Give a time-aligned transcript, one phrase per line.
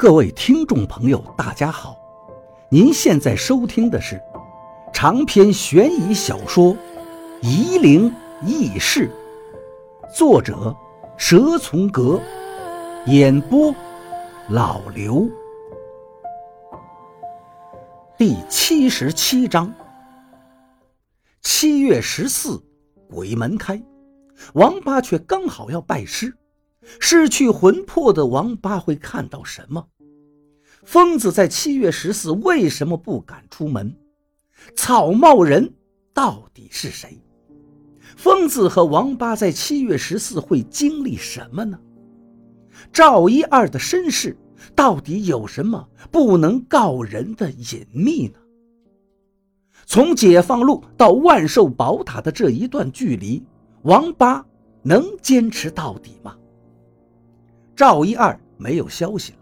[0.00, 1.94] 各位听众朋友，大家好！
[2.70, 4.18] 您现在收听的是
[4.94, 6.74] 长篇悬疑小说
[7.42, 8.10] 《夷陵
[8.40, 9.10] 轶事》，
[10.16, 10.74] 作者
[11.18, 12.18] 蛇从阁，
[13.08, 13.74] 演播
[14.48, 15.28] 老刘。
[18.16, 19.70] 第七十七章：
[21.42, 22.58] 七月十四，
[23.10, 23.78] 鬼门开，
[24.54, 26.34] 王八却刚好要拜师。
[26.98, 29.86] 失去魂魄的王八会看到什么？
[30.84, 33.94] 疯子在七月十四为什么不敢出门？
[34.74, 35.74] 草帽人
[36.14, 37.22] 到底是谁？
[38.16, 41.78] 疯子和王八在七月十四会经历什么呢？
[42.92, 44.36] 赵一二的身世
[44.74, 48.38] 到底有什么不能告人的隐秘呢？
[49.86, 53.44] 从解放路到万寿宝塔的这一段距离，
[53.82, 54.44] 王八
[54.82, 56.36] 能坚持到底吗？
[57.80, 59.38] 赵一二没有消息了，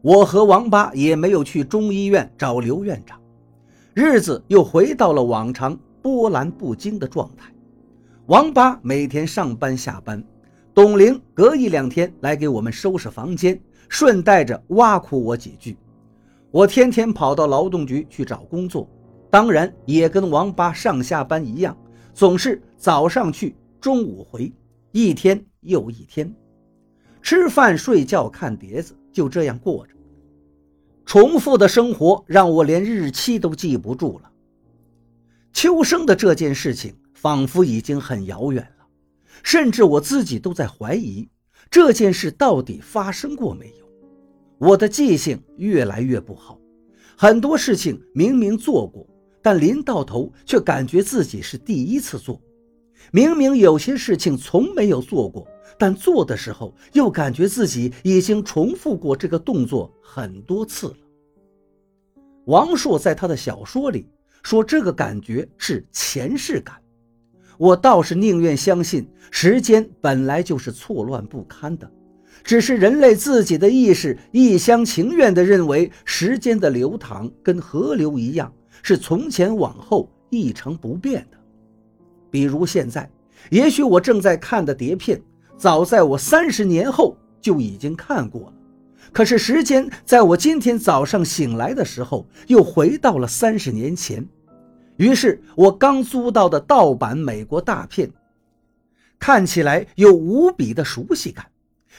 [0.00, 3.20] 我和王八也没有去中医院找刘院长，
[3.92, 7.52] 日子又回到了往常波澜不惊的状态。
[8.26, 10.22] 王八每天上班下班，
[10.72, 15.76] 董玲隔一两天来给我们收拾房间，顺带着挖苦我几句。
[16.52, 18.88] 我天天跑到劳动局去找工作，
[19.28, 21.76] 当然也跟王八上下班一样，
[22.14, 24.52] 总是早上去，中午回，
[24.92, 26.32] 一天又一天。
[27.26, 29.94] 吃饭、睡觉、看碟子，就这样过着。
[31.04, 34.30] 重复的生活让我连日期都记不住了。
[35.52, 38.86] 秋生的这件事情仿佛已经很遥远了，
[39.42, 41.28] 甚至我自己都在怀疑
[41.68, 43.88] 这件事到底发生过没有。
[44.58, 46.60] 我的记性越来越不好，
[47.16, 49.04] 很多事情明明做过，
[49.42, 52.40] 但临到头却感觉自己是第一次做。
[53.10, 55.44] 明明有些事情从没有做过，
[55.78, 60.96] 但做的时候又感觉自己已经重复过这个动作很多次了。
[62.46, 64.08] 王朔在他的小说里
[64.42, 66.76] 说，这个感觉是前世感。
[67.58, 71.90] 我倒是宁愿相信，时间本来就是错乱不堪的，
[72.44, 81.38] 只是人类自己的意识一厢情愿地认为，时间的流淌跟河流一样，是从前往后一成不变的。
[82.30, 83.10] 比如现在，
[83.50, 85.20] 也许我正在看的碟片，
[85.56, 88.52] 早在我三十年后就已经看过了。
[89.12, 94.26] 可是时间在我今天早上醒来的时候，又回到了三十年前。
[94.96, 98.10] 于是，我刚租到的盗版美国大片，
[99.18, 101.46] 看起来有无比的熟悉感，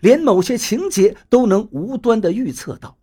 [0.00, 2.96] 连某些情节都能无端的预测到。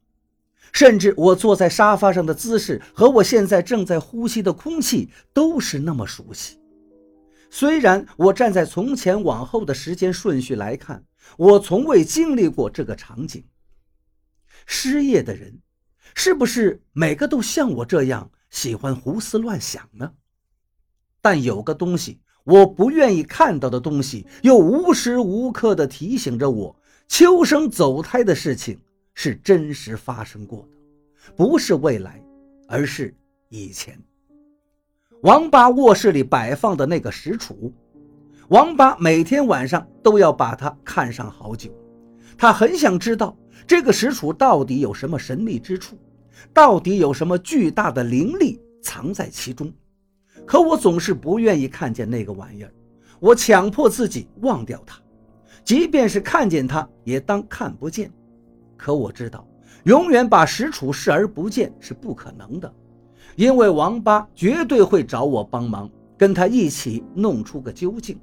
[0.71, 6.60] 甚至我坐在沙发上的姿势和我现在正在呼吸的空气都是那么熟悉。
[7.53, 11.03] 虽然我站在从前往后的时间顺序来看，
[11.37, 13.43] 我从未经历过这个场景。
[14.65, 15.59] 失业的人，
[16.15, 20.13] 是不是每个都像我这样喜欢胡思乱想呢？
[21.21, 26.73] 但有个东西，我不愿意看到的东西，又无时无刻地提醒着我：
[27.09, 28.79] 秋生走胎的事情
[29.13, 32.23] 是真实发生过的，不是未来，
[32.69, 33.13] 而是
[33.49, 34.01] 以前。
[35.23, 37.71] 王八卧室里摆放的那个石杵，
[38.47, 41.69] 王八每天晚上都要把它看上好久。
[42.35, 43.37] 他很想知道
[43.67, 45.95] 这个石杵到底有什么神秘之处，
[46.51, 49.71] 到底有什么巨大的灵力藏在其中。
[50.43, 52.73] 可我总是不愿意看见那个玩意儿，
[53.19, 54.99] 我强迫自己忘掉它，
[55.63, 58.11] 即便是看见它，也当看不见。
[58.75, 59.47] 可我知道，
[59.83, 62.73] 永远把石杵视而不见是不可能的。
[63.35, 68.19] 因为王八绝对会找我帮忙，跟他一起弄出个究竟。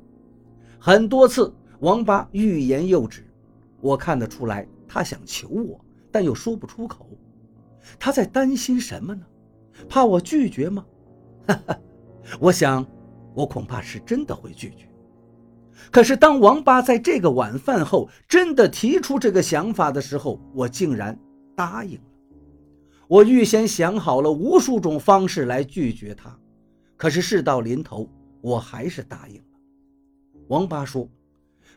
[0.78, 3.26] 很多次，王八欲言又止，
[3.80, 5.80] 我看得出来他想求我，
[6.10, 7.08] 但又说不出口。
[7.98, 9.22] 他在担心什么呢？
[9.88, 10.84] 怕我拒绝吗？
[11.46, 11.78] 哈哈，
[12.38, 12.84] 我想，
[13.34, 14.88] 我恐怕是真的会拒绝。
[15.90, 21.18] 可是，当王八在这个晚饭后真的提出这个想法的时候，我竟然
[21.56, 21.98] 答应。
[23.08, 26.38] 我预先想好了无数种方式来拒绝他，
[26.94, 28.06] 可是事到临头，
[28.42, 29.42] 我还是答应了。
[30.48, 31.08] 王八说：“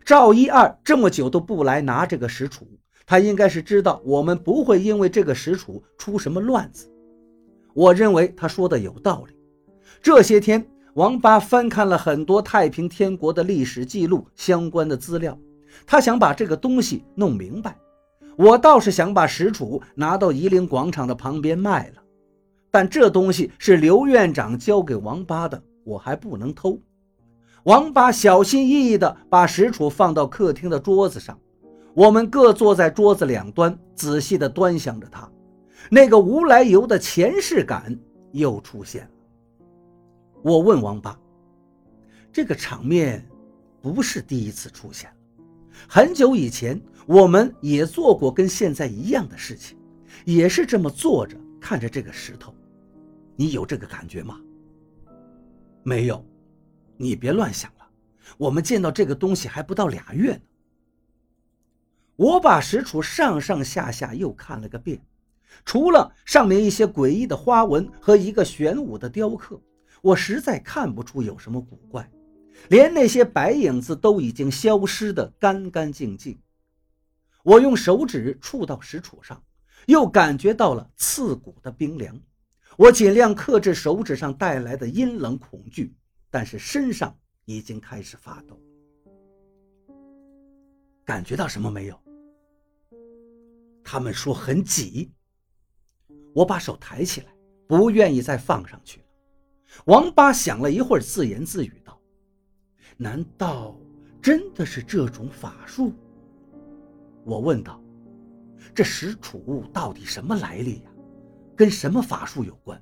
[0.04, 2.64] 赵一二这么久都不来拿这个石杵，
[3.06, 6.92] 他应该是知道我们不会因为这个石杵出什么乱子。”
[7.74, 9.34] 我认为他说的有道理。
[10.02, 15.40] 这些天，王八翻看了很多太平天国的历史记录相关的资料，
[15.86, 17.78] 他想把这个东西弄明白。
[18.38, 22.02] 我倒是想把石杵拿到夷陵广场的旁边卖了，
[22.70, 26.80] 但这东西是刘院长交给王八的，我还不能偷。
[27.64, 31.38] 王八小心翼翼地把石杵放到客厅的桌子上，
[31.94, 35.30] 我们各坐在桌子两端，仔细地端详着他。
[35.90, 37.96] 那个无来由的前世感
[38.32, 39.10] 又出现了。
[40.42, 41.16] 我问王八
[42.34, 43.24] ：“这个场面
[43.82, 45.16] 不是第一次出现了，
[45.88, 49.78] 很久以前我们也做过跟现在一样的事情，
[50.26, 52.54] 也是这么坐着看着这个石头。
[53.36, 54.40] 你有这个感觉吗
[55.84, 56.24] ？”“没有，
[56.98, 57.88] 你别乱想了。
[58.38, 60.42] 我们见到这个东西还不到俩月呢。”
[62.16, 65.02] 我把石杵上上下下又看了个遍，
[65.66, 69.60] 除了上面一些诡异的花纹和一个玄武的雕刻，
[70.04, 72.08] 我实在看不出有什么古怪，
[72.70, 76.38] 连那些白影子都已经消失得干干净净。
[77.44, 79.44] 我用手指触到石杵上，
[79.88, 82.20] 又感觉到了刺骨的冰凉。
[82.78, 85.96] 我尽量克制手指上带来的阴冷恐惧，
[86.30, 88.60] 但是身上已经开始发抖。
[91.04, 92.00] 感觉到什么没有？
[93.84, 95.12] 他们说很挤，
[96.34, 97.28] 我把手抬起来，
[97.68, 99.06] 不愿意再放上去了。
[99.86, 102.00] 王八想了一会儿，自言自语道
[102.98, 103.78] ：“难道
[104.22, 105.92] 真的是这种法术？”
[107.24, 107.82] 我问道
[108.74, 110.92] ：“这石楚物到底什么来历呀？
[111.56, 112.82] 跟什么法术有关？”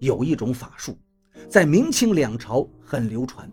[0.00, 0.98] 有一种法术，
[1.48, 3.50] 在明清两朝很流传，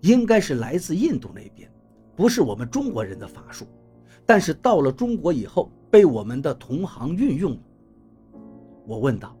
[0.00, 1.70] 应该是来自印度那边，
[2.14, 3.66] 不是我们中国人的法术。
[4.24, 7.60] 但是到了中国以后，被我们的同行运用了。
[8.86, 9.36] 我问道：“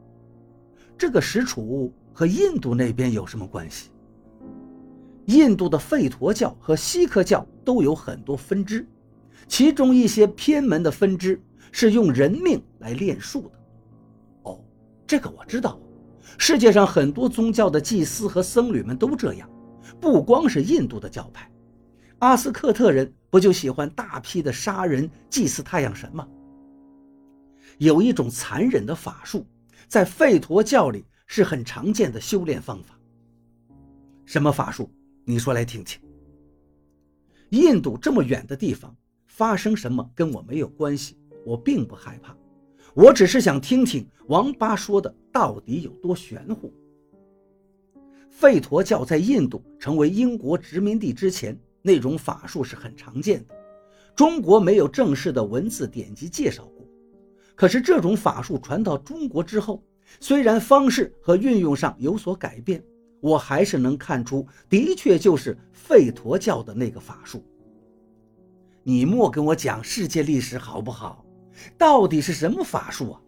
[0.98, 3.90] 这个石楚物和印度那边有什么关系？”
[5.26, 8.86] 印度的吠陀教和锡克教都有很多分支，
[9.46, 11.40] 其中一些偏门的分支
[11.70, 13.50] 是用人命来炼术的。
[14.42, 14.60] 哦，
[15.06, 15.78] 这个我知道，
[16.38, 19.48] 世界上很多宗教的祭司和僧侣们都这样，
[20.00, 21.48] 不光是印度的教派。
[22.18, 26.26] 阿斯克特人不就喜欢大批的杀人祭祀太阳神吗？
[27.78, 29.46] 有一种残忍的法术，
[29.88, 32.98] 在吠陀教里是很常见的修炼方法。
[34.24, 34.88] 什么法术？
[35.24, 36.00] 你说来听听。
[37.50, 38.96] 印度这么远的地方，
[39.26, 42.36] 发生什么跟我没有关系，我并不害怕，
[42.94, 46.72] 我只是想听听王八说的到底有多玄乎。
[48.40, 51.58] 吠陀教在印度成为英国殖民地之前。
[51.84, 53.54] 那种法术是很常见的，
[54.14, 56.86] 中国没有正式的文字典籍介绍过。
[57.56, 59.82] 可是这种法术传到中国之后，
[60.20, 62.80] 虽然方式和运用上有所改变，
[63.22, 65.56] 我还是能看出，的确就是
[65.88, 67.40] 吠陀教的那个法术。
[68.82, 71.24] 你莫跟我讲世界历史好不好？
[71.78, 73.20] 到底是什么法术啊？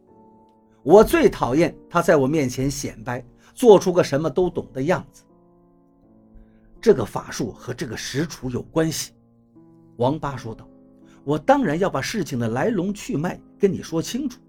[0.82, 3.24] 我最讨厌他在我面前显摆，
[3.54, 5.22] 做出个什么都懂的样子。
[6.80, 9.12] 这个法术和这个石杵有关系，
[9.96, 10.68] 王八说道
[11.22, 14.40] ：“我当然要把事情的来龙去脉跟你说清楚。”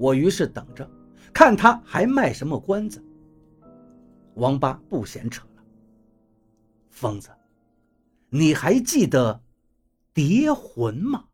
[0.00, 0.90] 我于是等着，
[1.34, 3.04] 看他还卖什么关子。
[4.34, 5.62] 王八不闲扯了
[6.90, 7.30] ：“疯子，
[8.30, 9.42] 你还记得
[10.14, 11.24] 蝶魂吗？”